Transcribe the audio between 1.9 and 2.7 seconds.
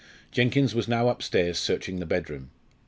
the bedroom.